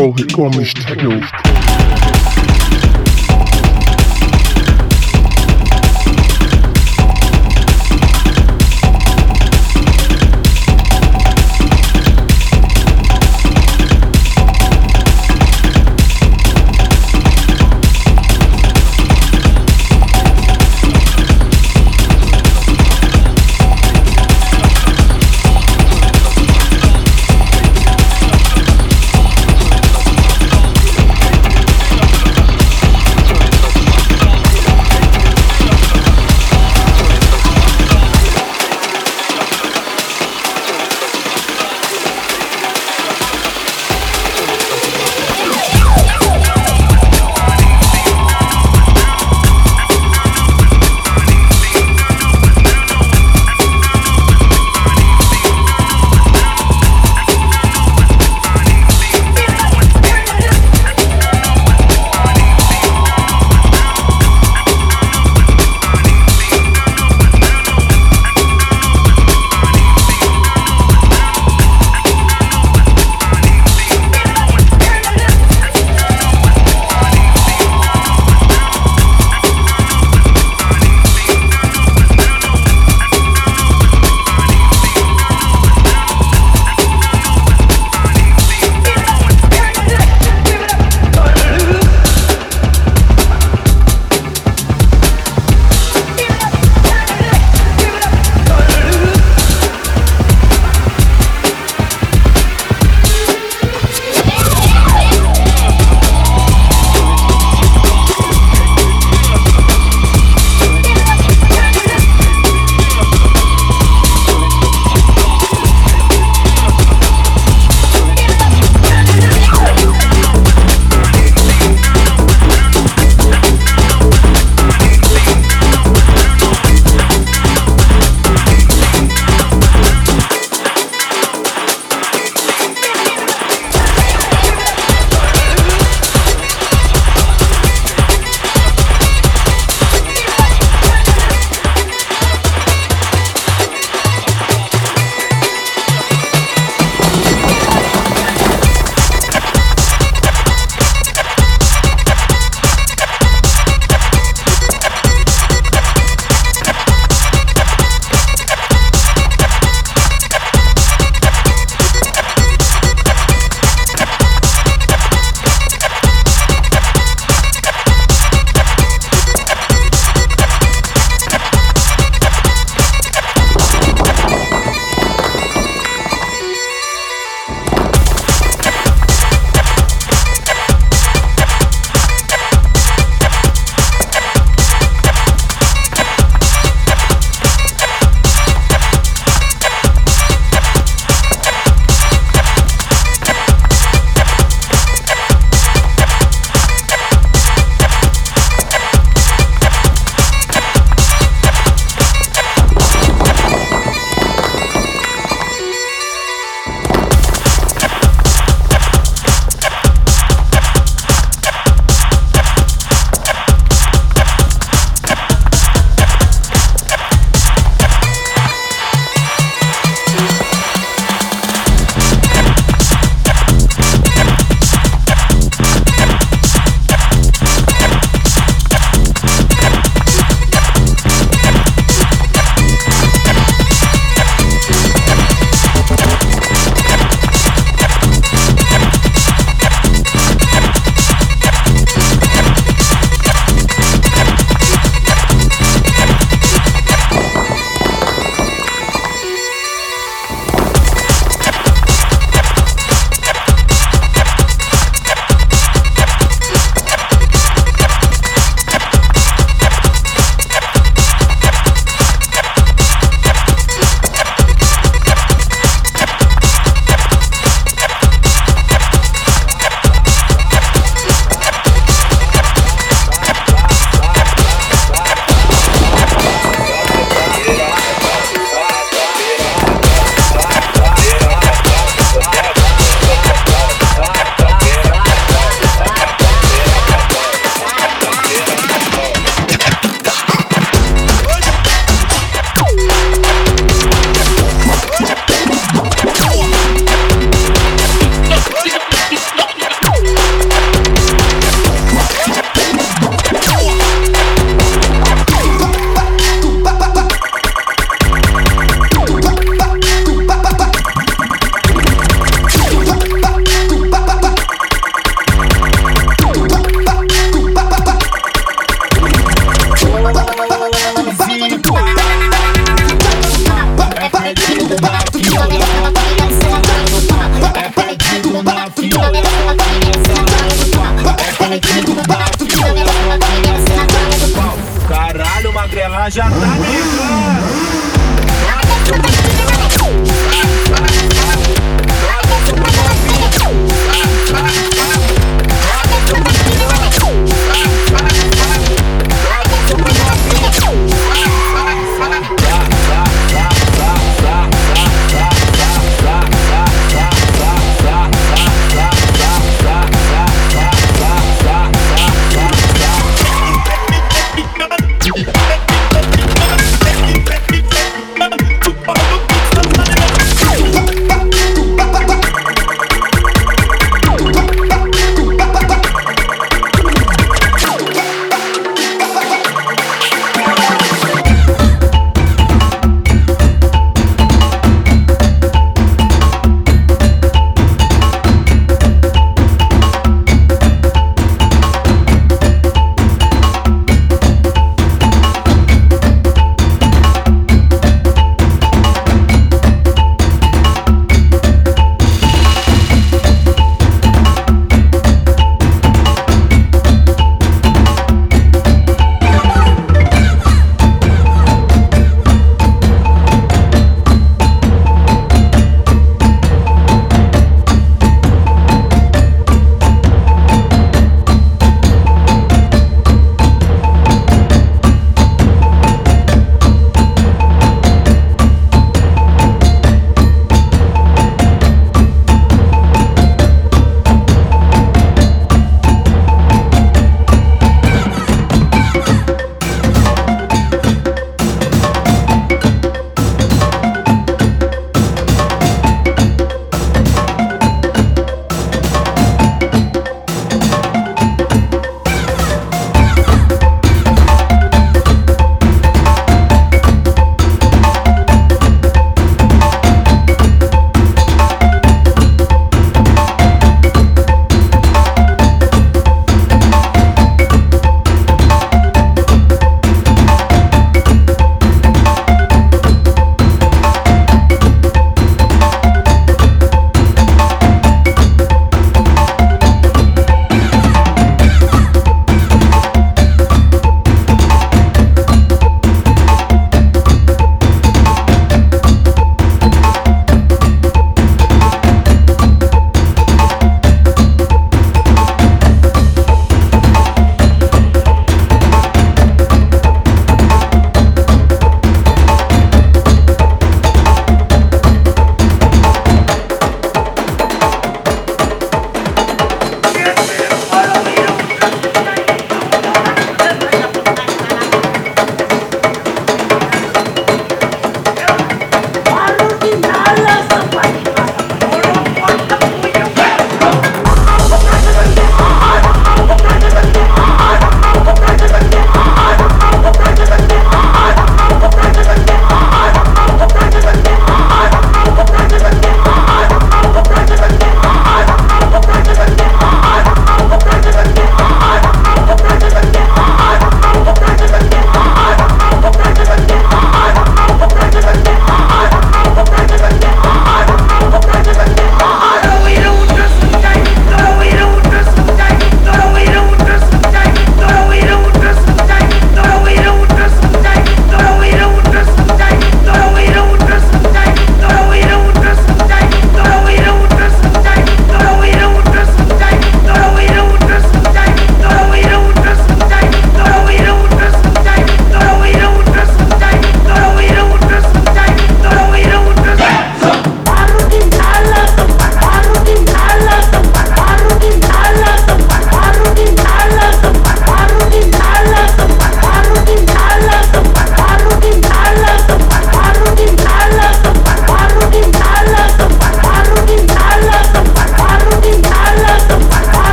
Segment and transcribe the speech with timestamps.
[0.00, 1.39] Bro, he call me Techno.